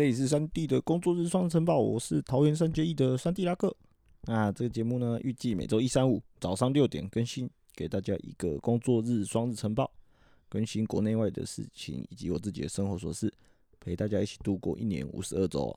[0.00, 3.76] 这里是三 D 的工作日双晨报，我是桃园三结义的三 D 拉克。
[4.22, 9.92] 那这个节目呢，预计每周一、三、五早上六点更新，给大家一个工作日双日晨报，
[10.48, 13.30] 更新国内外的事情以及我自己的生活琐事，
[13.78, 15.76] 陪大家一起度过一年五十二周。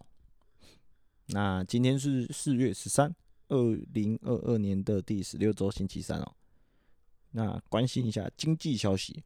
[1.25, 3.13] 那今天是四月十三，
[3.49, 6.31] 二零二二年的第十六周星期三哦。
[7.31, 9.21] 那关心一下经济消息，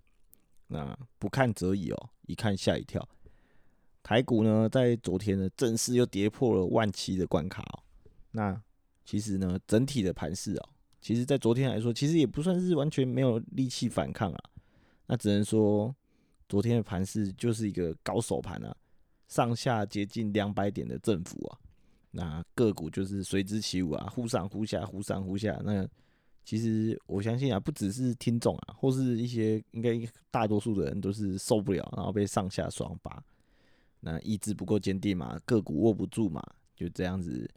[0.66, 3.08] 那不看则已哦，一看吓一跳。
[4.08, 7.84] 台股呢，在昨天呢，正式又跌破了万七的关卡哦。
[8.32, 8.58] 那
[9.04, 10.70] 其实呢，整体的盘势哦，
[11.02, 14.40] 其实在昨天来说，其实也不算是完全没有力气反抗啊。
[15.08, 15.94] 那只能说，
[16.48, 18.74] 昨天的盘势就是一个高手盘啊，
[19.28, 21.60] 上下接近两百点的振幅啊。
[22.12, 25.60] 那个股就是随之起舞啊，忽上忽下，忽上忽下。
[25.66, 25.86] 那
[26.46, 29.99] 其实我相信啊，不只是听众啊，或是一些应该
[30.32, 33.21] 大多数的人都是受不了，然后被上下双拔。
[33.99, 36.41] 那意志不够坚定嘛，个股握不住嘛，
[36.76, 37.49] 就这样子，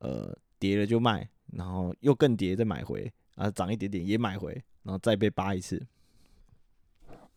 [0.00, 5.84] 呃，跌了就卖，然后又更跌再买回，啊，涨一点点也买回，然后再被扒一次。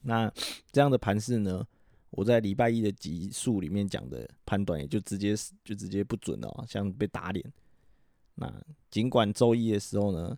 [0.02, 0.32] 那
[0.72, 1.68] 这样的盘势呢，
[2.12, 7.54] 我在礼拜一的集数里面讲的判断也就直接就直接不准了，像被打脸。
[8.36, 8.54] 那
[8.90, 10.38] 尽管周一的时候呢，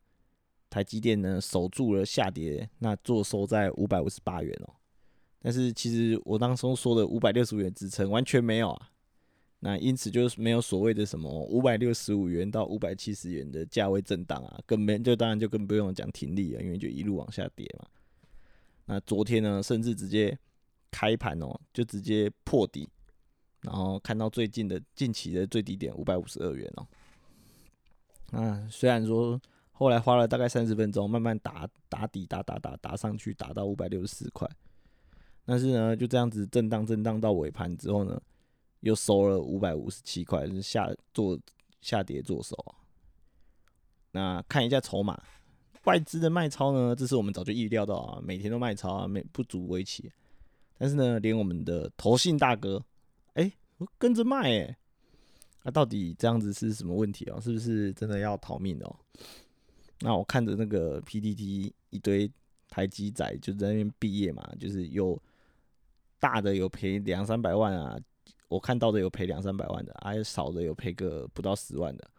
[0.70, 4.74] 台积电呢守住了下跌，那做收在五百五十八元哦。
[5.40, 8.90] 但是其实我当初说的五百六十五元支撑完全没有啊，
[9.60, 17.86] 那因此就是没有所谓的什么五百六十五元到五百七十元的价位震荡啊，根本就当然就更不用讲停利了，因为就一路往下跌嘛。
[18.86, 20.38] 那昨天呢，甚至直接
[20.92, 22.90] 开盘哦，就直接破底，
[23.62, 26.88] 然后看到最近的近期的最低点五百五十二元哦。
[28.32, 29.40] 啊，虽然说
[29.72, 34.50] 后来花了大概三十分钟，慢慢打打底，打打打打上去，打到五百六十四块。
[35.50, 38.22] 但是呢，就这样子震荡震荡到尾盘之后呢，
[38.82, 41.40] 又收了五百五十七块，是下做
[41.80, 42.76] 下跌做手。
[44.12, 45.18] 那看一下筹码，
[45.86, 50.12] 外资的卖超呢，这是我们早就预料到啊，每天都卖超啊，每不足为奇。
[50.78, 52.84] 但是呢，连我们的投信大哥，
[53.36, 53.50] 哎，
[53.98, 54.78] 跟着卖哎，
[55.64, 57.40] 那到底这样子是什么问题哦？
[57.40, 58.94] 是不是真的要逃命哦？
[60.02, 62.30] 那我看着那个 PDT 一堆
[62.70, 65.18] 台积仔就在那边毕业嘛，就是有。
[66.20, 68.00] 大的有赔两三百万啊，
[68.48, 72.10] 我看到的有赔两三百万的，还有少的有赔个不到十万的。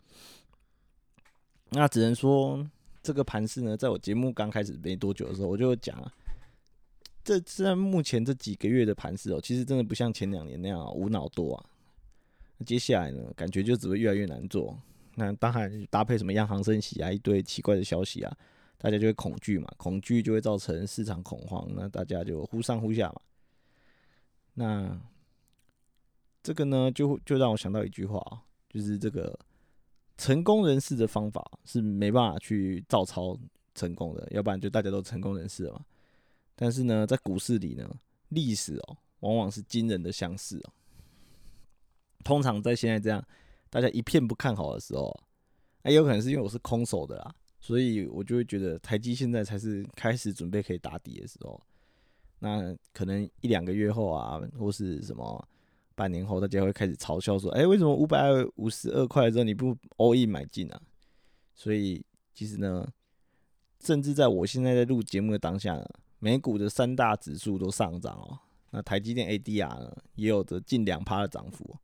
[1.71, 2.65] 那只能说
[3.03, 6.13] 这个盘势呢，在我节目刚开始没多久的时候，我就讲啊，
[7.23, 11.65] 这在目前这几个月的盘势哦，其实真的不像前两年那样无脑多啊。
[12.65, 14.77] 接下来呢，感觉就只会越来越难做。
[15.15, 18.37] 那当然搭配什么央行升息啊，一堆奇怪的消息啊，
[18.79, 23.21] 大家就会恐惧嘛，恐惧就会造成市场恐慌，那大家就忽上忽下嘛。
[24.59, 25.01] 那
[26.43, 29.39] 这个呢，就就让我想到一句话啊，就是这个
[30.17, 33.39] 成功人士的方法是没办法去照抄
[33.73, 35.85] 成功的，要不然就大家都成功人士了嘛。
[36.57, 37.89] 但是呢，在股市里呢，
[38.31, 40.73] 历史哦，往往是惊人的相似哦。
[42.25, 43.25] 通常在现在这样
[43.71, 45.17] 大家一片不看好的时候，
[45.83, 51.63] 哎，有可能是因为我是空手的啦，所以我就会觉得台积现在才是开始准备可以打底的时候。
[52.41, 55.49] 那可能一两个月后啊，或是什么
[55.97, 60.81] 半年后，大家会开始嘲笑说：“哎，为什么五百五十二块之后你不 all in 买进啊？”
[61.53, 62.87] 所以其实呢，
[63.81, 65.85] 甚至在我现在在录节目的当下呢，
[66.21, 68.39] 美股的三大指数都上涨哦。
[68.71, 71.77] 那台积电 ADR 呢，也有着近两趴的涨幅，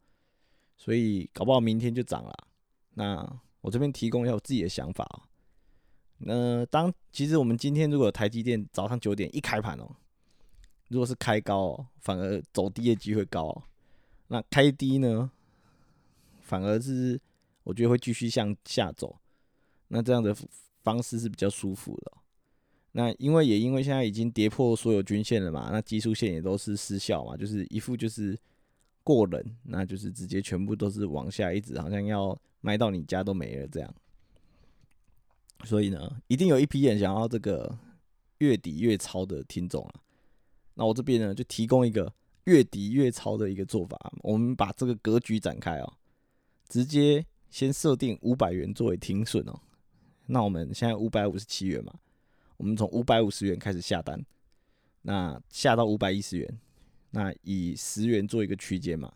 [0.76, 2.32] 所以搞不好明天就涨了。
[2.90, 5.22] 那我这边提供一下我自己的想法哦。
[6.18, 9.96] 那当其实我们今天如果台积电早上九点一开盘哦。
[10.88, 13.62] 如果是开高，反而走低的机会高。
[14.28, 15.30] 那开低呢，
[16.40, 17.20] 反而是
[17.62, 19.16] 我觉得会继续向下走。
[19.88, 20.34] 那这样的
[20.82, 22.12] 方式是比较舒服的。
[22.92, 28.38] 那因为也因为现在已经跌破所有均线了嘛，那技术线也都是失效嘛，就是一副就是
[29.02, 33.94] 过冷，那就是直接全部都是往下，一直好像要卖到你家都没了这样。
[35.64, 37.78] 所以呢，一定有一批人想要这个
[38.38, 39.94] 月底月超的听众啊。
[40.74, 42.12] 那我这边呢，就提供一个
[42.44, 44.12] 越底越超的一个做法。
[44.22, 45.94] 我们把这个格局展开哦，
[46.68, 49.60] 直接先设定五百元作为停损哦。
[50.26, 51.94] 那我们现在五百五十七元嘛，
[52.56, 54.20] 我们从五百五十元开始下单，
[55.02, 56.58] 那下到五百一十元，
[57.10, 59.12] 那以十元做一个区间嘛。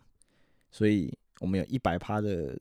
[0.71, 2.57] 所以我们有一百趴的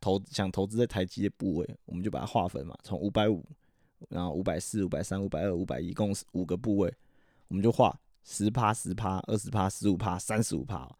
[0.00, 3.44] 投想投资在台积的部位，我们就把它划分嘛，从五百五，
[4.08, 6.92] 然后五百四、五百三、五百二、五百一，共五个部位，
[7.48, 7.96] 我们就画。
[8.24, 10.90] 十趴、十趴、二十趴、十五趴、三十五趴，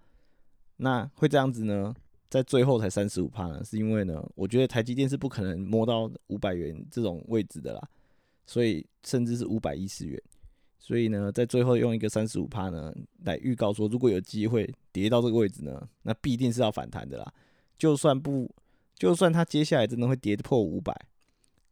[0.77, 1.95] 那会这样子呢？
[2.29, 7.89] 在最后才三十五趴呢，是因为呢，我觉得台积电是不可能摸到五百元这种位置的啦，
[8.47, 10.19] 所以甚至是五百一十元，
[10.79, 12.91] 所以呢，在最后用一个三十五趴呢
[13.25, 17.33] 来预告说，如果有机会跌到这个位置呢，那必定是要反弹的啦。
[17.77, 18.51] 就算不，
[18.97, 20.99] 就算它接下来真的会跌破五百，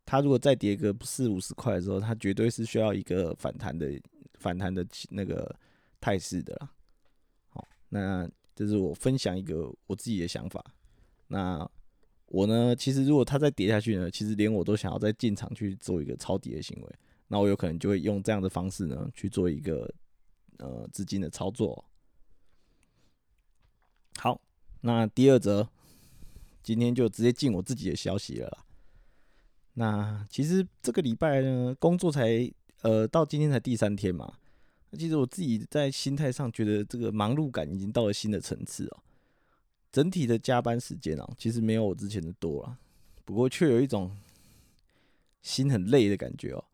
[0.04, 3.90] 它如果再跌个四五十块的时候，它绝对是需要一个反弹的
[4.40, 5.54] 反弹的那个
[6.00, 6.72] 态势的啦。
[7.50, 8.28] 好，那。
[8.52, 10.62] 这是我分享一个我自己的想法。
[11.28, 11.66] 那
[12.26, 16.94] 我呢，其实如果它再跌下去呢，其实连我都想要再进场去做一个抄底的行为。
[17.28, 19.90] 那我有可能就会用这样的方式呢去做一个
[20.58, 21.82] 呃资金的操作。
[24.18, 24.38] 好，
[24.82, 25.66] 那第二则，
[26.62, 28.66] 今天就直接进我自己的消息了啦。
[29.72, 32.52] 那其实这个礼拜呢，工作才
[32.82, 34.34] 呃到今天才第三天嘛。
[34.98, 38.98] 其实我自己在心态上觉得这个忙碌感已经到了新的层次哦。
[39.92, 42.78] 整体的加班时间啊，其实没有我之前的多了，
[43.24, 44.16] 不过却有一种
[45.42, 46.64] 心很累的感觉哦。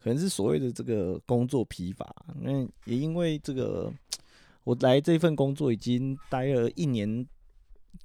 [0.00, 3.92] 可能是所谓的这个工作疲乏，那也因为这个，
[4.64, 7.24] 我来这份工作已经待了一年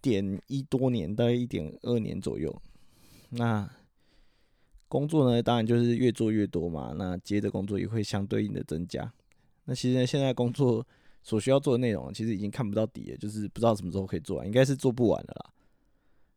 [0.01, 2.55] 点一多年，大概一点二年左右。
[3.29, 3.67] 那
[4.87, 9.11] 工作呢，当然就是越做越多嘛，那接的工作也会相对应的增加。
[9.65, 10.85] 那其实呢现在工作
[11.21, 15.53] 所需要做的内容，其实已经看不到底了，就是不知道什么时候可以做完，应该是做不完的啦。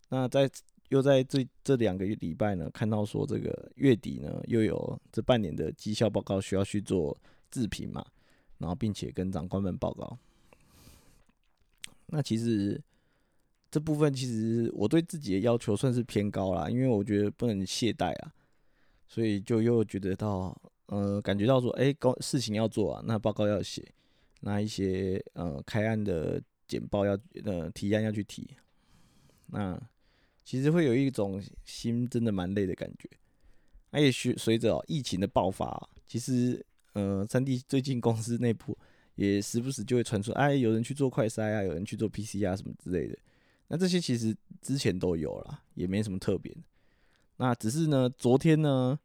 [0.08, 0.50] 那在
[0.88, 7.16] 又在这这两个月礼拜呢，看到说这个月底呢，又有这半年的绩效报告需要去做
[7.48, 8.04] 自评嘛，
[8.58, 10.18] 然后并且跟长官们报告。
[12.06, 12.82] 那其实
[13.70, 18.32] 这部分其实我对自己的要求算是偏高啦，因为我觉得不能懈怠啊，
[19.10, 20.56] 所以就又觉得到。
[20.92, 23.80] 呃，感觉到说，哎，工事情要做啊，那报告要写，
[24.40, 28.44] 那一些呃开案的简报要呃提案要去提，
[29.46, 29.80] 那
[30.44, 33.08] 其实会有一种心真的蛮累的感觉。
[33.92, 36.60] 那也随随着疫情的爆发，其实
[36.94, 38.76] 呃三 D 最近公司内部
[39.14, 43.16] 也时不时就会传出，哎，有人去做快筛啊，有人去做 PC 啊什么之类的。
[43.68, 46.60] 那这些其实之前都有了，也没什么特别的。
[47.40, 48.98] 那只是呢，昨天呢。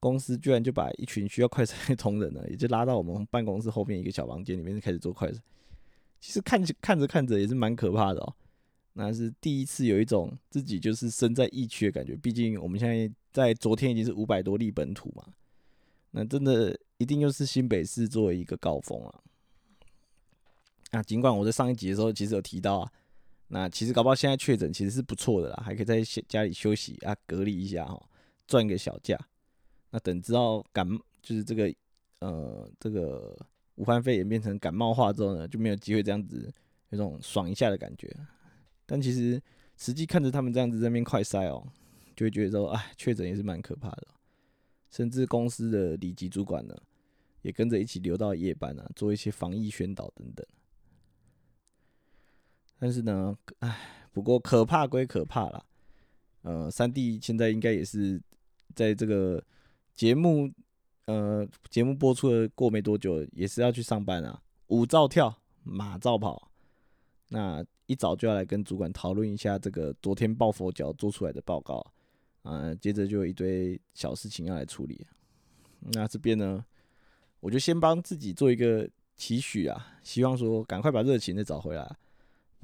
[0.00, 5.38] 公司居然就把一群需要快筛同仁呢，也就拉到我们办公室后面一个小房间里面开始做快筛。
[6.20, 8.34] 其实看着看着看着也是蛮可怕的哦。
[8.92, 12.14] 那是第一次有一种自己就是身在疫区的感觉。
[12.14, 15.24] 毕竟我们现在在昨天已经是五百多例本土嘛，
[16.10, 19.20] 那真的一定又是新北市作为一个高峰啊。
[20.92, 22.92] 那尽管我在上一集的时候其实有提到啊，
[23.48, 28.00] 那其实搞不好现在确诊其实是不错的啦，还可以在家里休息啊，隔离一下哈，
[28.46, 29.18] 赚个小假。
[29.90, 30.88] 那等知道感
[31.22, 31.72] 就是这个
[32.20, 33.36] 呃这个
[33.76, 36.52] 武汉肺炎变成感冒化之后呢，就没有机会这样子
[36.90, 38.12] 有种爽一下的感觉。
[38.86, 39.40] 但其实
[39.76, 41.64] 实际看着他们这样子在那边快塞哦，
[42.16, 44.06] 就会觉得说，哎，确诊也是蛮可怕的。
[44.90, 46.76] 甚至公司的里级主管呢，
[47.42, 50.46] 也跟着一起留到夜班啊，做一些防疫宣导等等。
[52.78, 55.64] 但是呢，哎，不过可怕归可怕啦，
[56.42, 58.20] 呃，三弟现在应该也是
[58.74, 59.42] 在这个。
[59.96, 60.50] 节目，
[61.04, 64.42] 呃，节目播出的过没多久，也是要去上班啊。
[64.66, 65.32] 舞照跳，
[65.62, 66.50] 马照跑，
[67.28, 71.86] 那一早就要来跟主管讨论一下这个昨天抱佛脚做出来的报告，
[72.42, 75.06] 啊，接着就有一堆小事情要来处理。
[75.92, 76.64] 那这边呢，
[77.38, 81.96] 我就先帮自己做一个期许啊，希望说赶快把热情再找回来，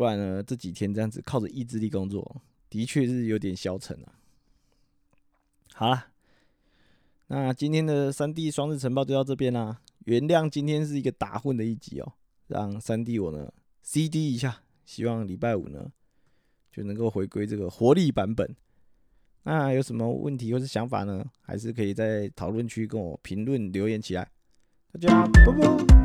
[0.00, 2.40] 不然呢这几天这样子靠着意志力工作，
[2.70, 4.16] 的确是有点消沉啊。
[5.74, 6.06] 好了。
[7.26, 9.78] 那今天的三 D 双日晨报就到这边啦。
[10.06, 12.14] 原谅今天是一个打混的一集哦，
[12.46, 13.52] 让三 D 我呢
[13.82, 15.92] CD 一下，希望礼拜五呢
[16.72, 18.56] 就能够回归这个活力版本。
[19.42, 21.22] 那有什么问题或是想法呢？
[21.42, 24.26] 还是可以在讨论区跟我评论留言起来。
[24.92, 25.99] 大家拜拜。